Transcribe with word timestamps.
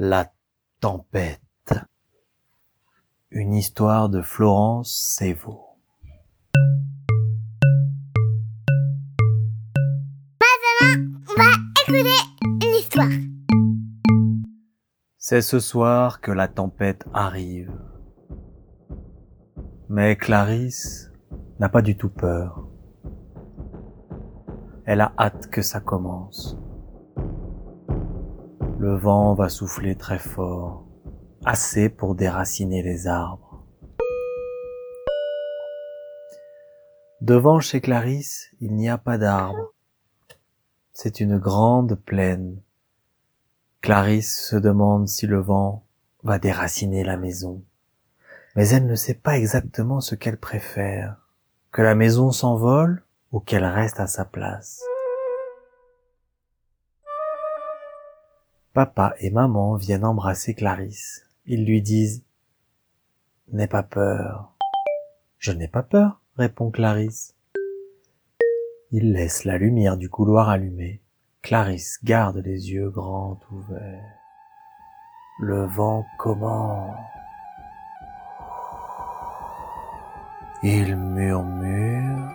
La 0.00 0.32
tempête. 0.78 1.40
Une 3.32 3.52
histoire 3.52 4.08
de 4.08 4.22
Florence 4.22 4.94
Sévaux. 4.96 5.76
Maintenant, 10.40 11.04
on 11.28 11.42
va 11.42 11.50
écouter 11.82 12.64
une 12.64 12.74
histoire. 12.76 13.08
C'est 15.16 15.42
ce 15.42 15.58
soir 15.58 16.20
que 16.20 16.30
la 16.30 16.46
tempête 16.46 17.04
arrive. 17.12 17.76
Mais 19.88 20.14
Clarisse 20.14 21.10
n'a 21.58 21.68
pas 21.68 21.82
du 21.82 21.96
tout 21.96 22.10
peur. 22.10 22.68
Elle 24.86 25.00
a 25.00 25.12
hâte 25.18 25.50
que 25.50 25.60
ça 25.60 25.80
commence. 25.80 26.56
Le 28.80 28.94
vent 28.94 29.34
va 29.34 29.48
souffler 29.48 29.96
très 29.96 30.20
fort, 30.20 30.86
assez 31.44 31.88
pour 31.88 32.14
déraciner 32.14 32.80
les 32.84 33.08
arbres. 33.08 33.64
Devant 37.20 37.58
chez 37.58 37.80
Clarisse, 37.80 38.50
il 38.60 38.76
n'y 38.76 38.88
a 38.88 38.96
pas 38.96 39.18
d'arbres. 39.18 39.74
C'est 40.92 41.18
une 41.18 41.38
grande 41.38 41.96
plaine. 41.96 42.60
Clarisse 43.80 44.46
se 44.48 44.54
demande 44.54 45.08
si 45.08 45.26
le 45.26 45.40
vent 45.40 45.84
va 46.22 46.38
déraciner 46.38 47.02
la 47.02 47.16
maison. 47.16 47.64
Mais 48.54 48.68
elle 48.68 48.86
ne 48.86 48.94
sait 48.94 49.14
pas 49.14 49.38
exactement 49.38 50.00
ce 50.00 50.14
qu'elle 50.14 50.38
préfère. 50.38 51.16
Que 51.72 51.82
la 51.82 51.96
maison 51.96 52.30
s'envole 52.30 53.02
ou 53.32 53.40
qu'elle 53.40 53.64
reste 53.64 53.98
à 53.98 54.06
sa 54.06 54.24
place. 54.24 54.80
Papa 58.74 59.14
et 59.18 59.30
maman 59.30 59.76
viennent 59.76 60.04
embrasser 60.04 60.54
Clarisse. 60.54 61.26
Ils 61.46 61.64
lui 61.64 61.82
disent⁇ 61.82 62.24
N'aie 63.56 63.66
pas 63.66 63.82
peur⁇ 63.82 64.54
Je 65.38 65.52
n'ai 65.52 65.68
pas 65.68 65.82
peur, 65.82 66.20
répond 66.36 66.70
Clarisse. 66.70 67.34
Ils 68.90 69.12
laissent 69.12 69.44
la 69.44 69.58
lumière 69.58 69.96
du 69.96 70.08
couloir 70.08 70.48
allumée. 70.48 71.00
Clarisse 71.42 71.98
garde 72.04 72.38
les 72.38 72.70
yeux 72.70 72.90
grands 72.90 73.40
ouverts. 73.50 74.18
Le 75.40 75.64
vent 75.66 76.04
commence. 76.18 76.96
Il 80.62 80.96
murmure. 80.96 82.32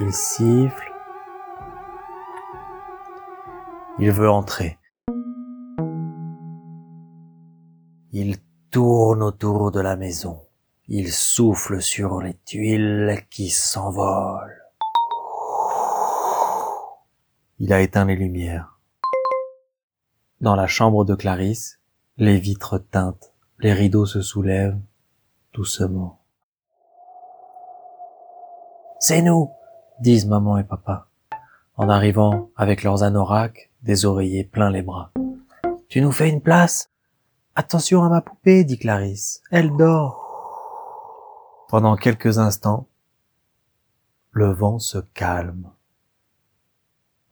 Il 0.00 0.12
siffle. 0.12 0.85
Il 3.98 4.12
veut 4.12 4.28
entrer. 4.28 4.78
Il 8.12 8.36
tourne 8.70 9.22
autour 9.22 9.72
de 9.72 9.80
la 9.80 9.96
maison. 9.96 10.42
Il 10.88 11.10
souffle 11.10 11.80
sur 11.80 12.20
les 12.20 12.34
tuiles 12.44 13.24
qui 13.30 13.48
s'envolent. 13.48 14.62
Il 17.58 17.72
a 17.72 17.80
éteint 17.80 18.04
les 18.04 18.16
lumières. 18.16 18.78
Dans 20.42 20.56
la 20.56 20.66
chambre 20.66 21.06
de 21.06 21.14
Clarisse, 21.14 21.80
les 22.18 22.38
vitres 22.38 22.76
teintent, 22.78 23.32
les 23.60 23.72
rideaux 23.72 24.04
se 24.04 24.20
soulèvent 24.20 24.78
doucement. 25.54 26.20
C'est 29.00 29.22
nous, 29.22 29.50
disent 30.00 30.26
maman 30.26 30.58
et 30.58 30.64
papa, 30.64 31.08
en 31.76 31.88
arrivant 31.88 32.50
avec 32.56 32.82
leurs 32.82 33.02
anoraks, 33.02 33.70
des 33.86 34.04
oreillers 34.04 34.44
pleins 34.44 34.70
les 34.70 34.82
bras. 34.82 35.12
Tu 35.88 36.00
nous 36.00 36.12
fais 36.12 36.28
une 36.28 36.42
place? 36.42 36.90
Attention 37.54 38.02
à 38.02 38.08
ma 38.08 38.20
poupée, 38.20 38.64
dit 38.64 38.78
Clarisse. 38.78 39.40
Elle 39.50 39.74
dort. 39.76 40.22
Pendant 41.68 41.96
quelques 41.96 42.38
instants, 42.38 42.88
le 44.32 44.50
vent 44.52 44.78
se 44.78 44.98
calme. 44.98 45.70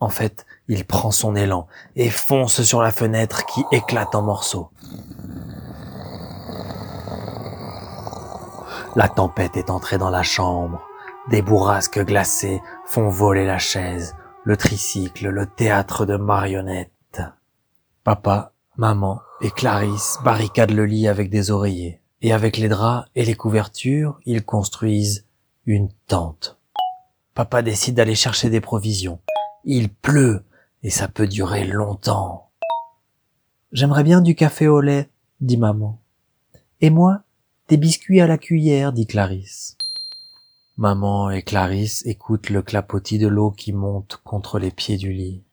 En 0.00 0.08
fait, 0.08 0.46
il 0.68 0.86
prend 0.86 1.10
son 1.10 1.34
élan 1.36 1.66
et 1.96 2.08
fonce 2.08 2.62
sur 2.62 2.82
la 2.82 2.90
fenêtre 2.90 3.44
qui 3.46 3.64
éclate 3.72 4.14
en 4.14 4.22
morceaux. 4.22 4.70
La 8.96 9.08
tempête 9.08 9.56
est 9.56 9.70
entrée 9.70 9.98
dans 9.98 10.10
la 10.10 10.22
chambre. 10.22 10.86
Des 11.30 11.42
bourrasques 11.42 12.04
glacées 12.04 12.62
font 12.86 13.08
voler 13.08 13.44
la 13.44 13.58
chaise, 13.58 14.14
le 14.44 14.56
tricycle, 14.58 15.28
le 15.28 15.46
théâtre 15.46 16.04
de 16.04 16.16
marionnettes. 16.16 17.22
Papa, 18.04 18.52
maman 18.76 19.20
et 19.40 19.50
Clarisse 19.50 20.18
barricadent 20.22 20.72
le 20.72 20.84
lit 20.84 21.08
avec 21.08 21.30
des 21.30 21.50
oreillers, 21.50 22.02
et 22.20 22.32
avec 22.32 22.58
les 22.58 22.68
draps 22.68 23.08
et 23.14 23.24
les 23.24 23.34
couvertures, 23.34 24.20
ils 24.26 24.44
construisent 24.44 25.26
une 25.64 25.88
tente. 26.06 26.58
Papa 27.34 27.62
décide 27.62 27.94
d'aller 27.94 28.14
chercher 28.14 28.50
des 28.50 28.60
provisions. 28.60 29.18
Il 29.64 29.88
pleut, 29.88 30.44
et 30.82 30.90
ça 30.90 31.08
peut 31.08 31.26
durer 31.26 31.64
longtemps. 31.64 32.50
J'aimerais 33.72 34.04
bien 34.04 34.20
du 34.20 34.34
café 34.34 34.68
au 34.68 34.82
lait, 34.82 35.08
dit 35.40 35.56
maman. 35.56 35.98
Et 36.82 36.90
moi, 36.90 37.22
des 37.68 37.78
biscuits 37.78 38.20
à 38.20 38.26
la 38.26 38.36
cuillère, 38.36 38.92
dit 38.92 39.06
Clarisse. 39.06 39.78
Maman 40.76 41.30
et 41.30 41.42
Clarisse 41.42 42.04
écoutent 42.04 42.50
le 42.50 42.60
clapotis 42.60 43.18
de 43.18 43.28
l'eau 43.28 43.52
qui 43.52 43.72
monte 43.72 44.20
contre 44.24 44.58
les 44.58 44.72
pieds 44.72 44.96
du 44.96 45.12
lit. 45.12 45.44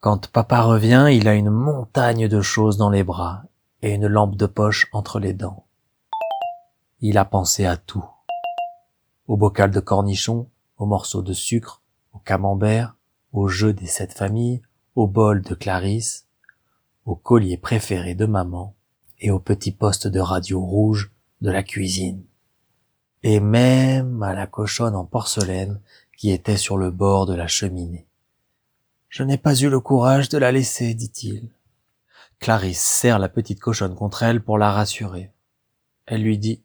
Quand 0.00 0.26
papa 0.26 0.62
revient, 0.62 1.06
il 1.12 1.28
a 1.28 1.34
une 1.34 1.50
montagne 1.50 2.26
de 2.26 2.40
choses 2.40 2.76
dans 2.76 2.90
les 2.90 3.04
bras 3.04 3.44
et 3.82 3.94
une 3.94 4.08
lampe 4.08 4.34
de 4.34 4.46
poche 4.46 4.88
entre 4.92 5.20
les 5.20 5.34
dents. 5.34 5.66
Il 7.00 7.16
a 7.16 7.24
pensé 7.24 7.64
à 7.64 7.76
tout. 7.76 8.04
Au 9.28 9.36
bocal 9.36 9.70
de 9.70 9.78
cornichons, 9.78 10.48
au 10.76 10.86
morceau 10.86 11.22
de 11.22 11.32
sucre, 11.32 11.80
au 12.12 12.18
camembert, 12.18 12.96
au 13.32 13.46
jeu 13.46 13.72
des 13.72 13.86
sept 13.86 14.12
familles, 14.12 14.62
au 14.96 15.06
bol 15.06 15.42
de 15.42 15.54
Clarisse, 15.54 16.26
au 17.06 17.14
collier 17.14 17.56
préféré 17.56 18.16
de 18.16 18.26
maman 18.26 18.74
et 19.20 19.30
au 19.30 19.38
petit 19.38 19.70
poste 19.70 20.08
de 20.08 20.18
radio 20.18 20.60
rouge 20.60 21.12
de 21.40 21.52
la 21.52 21.62
cuisine 21.62 22.24
et 23.22 23.40
même 23.40 24.22
à 24.22 24.34
la 24.34 24.46
cochonne 24.46 24.94
en 24.94 25.04
porcelaine 25.04 25.80
qui 26.16 26.30
était 26.30 26.56
sur 26.56 26.76
le 26.76 26.90
bord 26.90 27.26
de 27.26 27.34
la 27.34 27.46
cheminée. 27.46 28.06
Je 29.08 29.22
n'ai 29.22 29.38
pas 29.38 29.54
eu 29.54 29.68
le 29.68 29.80
courage 29.80 30.28
de 30.28 30.38
la 30.38 30.52
laisser, 30.52 30.94
dit-il. 30.94 31.48
Clarisse 32.38 32.80
serre 32.80 33.18
la 33.18 33.28
petite 33.28 33.60
cochonne 33.60 33.94
contre 33.94 34.22
elle 34.22 34.42
pour 34.42 34.56
la 34.56 34.70
rassurer. 34.70 35.30
Elle 36.06 36.22
lui 36.22 36.38
dit, 36.38 36.62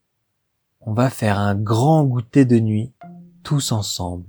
on 0.81 0.93
va 0.93 1.09
faire 1.09 1.39
un 1.39 1.55
grand 1.55 2.03
goûter 2.05 2.45
de 2.45 2.59
nuit, 2.59 2.93
tous 3.43 3.71
ensemble. 3.71 4.25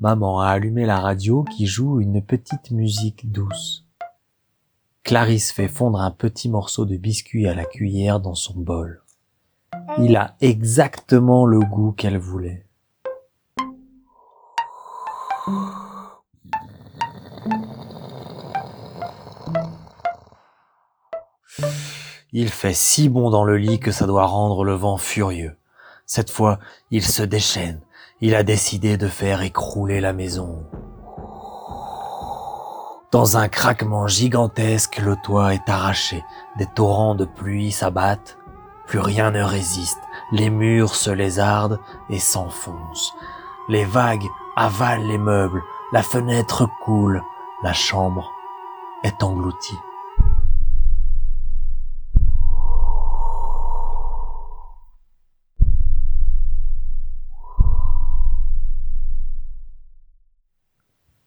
Maman 0.00 0.40
a 0.40 0.48
allumé 0.48 0.84
la 0.84 0.98
radio 0.98 1.44
qui 1.44 1.66
joue 1.66 2.00
une 2.00 2.24
petite 2.24 2.72
musique 2.72 3.30
douce. 3.30 3.86
Clarisse 5.04 5.50
fait 5.50 5.68
fondre 5.68 6.00
un 6.00 6.12
petit 6.12 6.48
morceau 6.48 6.84
de 6.84 6.96
biscuit 6.96 7.48
à 7.48 7.54
la 7.54 7.64
cuillère 7.64 8.20
dans 8.20 8.36
son 8.36 8.54
bol. 8.54 9.02
Il 9.98 10.16
a 10.16 10.36
exactement 10.40 11.44
le 11.44 11.58
goût 11.58 11.90
qu'elle 11.92 12.18
voulait. 12.18 12.64
Il 22.32 22.48
fait 22.48 22.72
si 22.72 23.08
bon 23.08 23.28
dans 23.30 23.44
le 23.44 23.56
lit 23.58 23.80
que 23.80 23.90
ça 23.90 24.06
doit 24.06 24.26
rendre 24.26 24.64
le 24.64 24.74
vent 24.74 24.96
furieux. 24.96 25.56
Cette 26.06 26.30
fois, 26.30 26.60
il 26.90 27.04
se 27.04 27.22
déchaîne. 27.22 27.80
Il 28.20 28.36
a 28.36 28.44
décidé 28.44 28.96
de 28.96 29.08
faire 29.08 29.42
écrouler 29.42 30.00
la 30.00 30.12
maison. 30.12 30.64
Dans 33.12 33.36
un 33.36 33.50
craquement 33.50 34.06
gigantesque, 34.06 34.96
le 34.96 35.16
toit 35.16 35.52
est 35.52 35.68
arraché, 35.68 36.24
des 36.56 36.64
torrents 36.64 37.14
de 37.14 37.26
pluie 37.26 37.70
s'abattent, 37.70 38.38
plus 38.86 39.00
rien 39.00 39.30
ne 39.30 39.42
résiste, 39.42 40.00
les 40.32 40.48
murs 40.48 40.94
se 40.94 41.10
lézardent 41.10 41.78
et 42.08 42.18
s'enfoncent. 42.18 43.12
Les 43.68 43.84
vagues 43.84 44.26
avalent 44.56 45.06
les 45.06 45.18
meubles, 45.18 45.62
la 45.92 46.02
fenêtre 46.02 46.66
coule, 46.82 47.22
la 47.62 47.74
chambre 47.74 48.32
est 49.04 49.22
engloutie. 49.22 49.78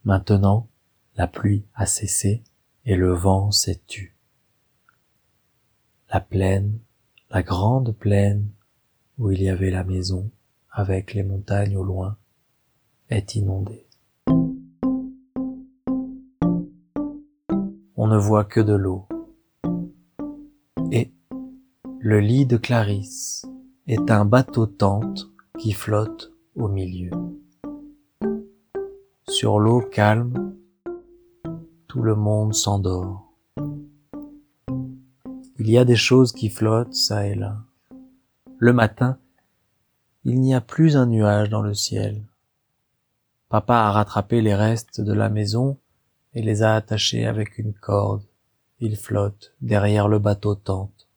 Maintenant, 0.04 0.68
la 1.16 1.28
pluie 1.28 1.66
a 1.74 1.86
cessé 1.86 2.44
et 2.86 2.96
le 2.96 3.14
vent 3.14 3.52
s'est 3.52 3.82
tu. 3.88 4.16
La 6.12 6.20
plaine, 6.20 6.80
la 7.30 7.42
grande 7.42 7.96
plaine 7.96 8.50
où 9.18 9.32
il 9.32 9.42
y 9.42 9.50
avait 9.50 9.72
la 9.72 9.84
maison 9.84 10.30
avec 10.72 11.14
les 11.14 11.24
montagnes 11.24 11.78
au 11.78 11.84
loin, 11.84 12.18
est 13.10 13.36
inondé. 13.36 13.88
On 17.96 18.08
ne 18.08 18.18
voit 18.18 18.44
que 18.44 18.60
de 18.60 18.74
l'eau. 18.74 19.08
Et 20.92 21.14
le 22.00 22.20
lit 22.20 22.46
de 22.46 22.58
Clarisse 22.58 23.46
est 23.88 24.12
un 24.12 24.26
bateau-tente 24.26 25.30
qui 25.58 25.72
flotte 25.72 26.34
au 26.56 26.68
milieu. 26.68 27.12
Sur 29.28 29.60
l'eau 29.60 29.82
calme, 29.82 30.45
tout 31.96 32.04
le 32.04 32.16
monde 32.16 32.54
s'endort. 32.54 33.32
Il 35.58 35.70
y 35.70 35.78
a 35.78 35.86
des 35.86 35.96
choses 35.96 36.34
qui 36.34 36.50
flottent 36.50 36.94
ça 36.94 37.26
et 37.26 37.36
là. 37.36 37.60
Le 38.58 38.74
matin, 38.74 39.18
il 40.26 40.42
n'y 40.42 40.54
a 40.54 40.60
plus 40.60 40.98
un 40.98 41.06
nuage 41.06 41.50
dans 41.50 41.62
le 41.62 41.74
ciel. 41.74 42.22
Papa 43.48 43.76
a 43.76 43.92
rattrapé 43.94 44.42
les 44.42 44.54
restes 44.54 45.00
de 45.00 45.14
la 45.14 45.30
maison 45.30 45.78
et 46.34 46.42
les 46.42 46.64
a 46.64 46.76
attachés 46.76 47.26
avec 47.26 47.58
une 47.60 47.74
corde. 47.74 48.26
Ils 48.82 48.98
flottent 48.98 49.54
derrière 49.62 50.10
le 50.10 50.20
bateau-tente. 50.20 51.08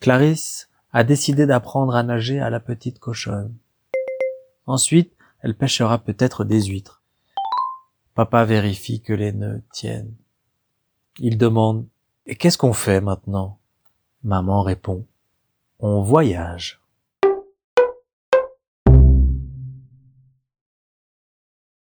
Clarisse 0.00 0.68
a 0.92 1.02
décidé 1.02 1.46
d'apprendre 1.46 1.94
à 1.94 2.02
nager 2.02 2.40
à 2.40 2.50
la 2.50 2.60
petite 2.60 2.98
cochonne. 2.98 3.56
Ensuite, 4.66 5.14
elle 5.40 5.56
pêchera 5.56 5.96
peut-être 5.96 6.44
des 6.44 6.64
huîtres. 6.64 6.99
Papa 8.14 8.44
vérifie 8.44 9.00
que 9.00 9.12
les 9.12 9.32
nœuds 9.32 9.62
tiennent. 9.72 10.14
Il 11.18 11.38
demande 11.38 11.86
Et 12.26 12.36
qu'est-ce 12.36 12.58
qu'on 12.58 12.72
fait 12.72 13.00
maintenant? 13.00 13.58
Maman 14.22 14.62
répond 14.62 15.06
On 15.78 16.02
voyage. 16.02 16.79